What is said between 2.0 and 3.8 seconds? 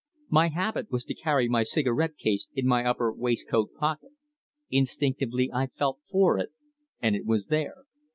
case in my upper waistcoat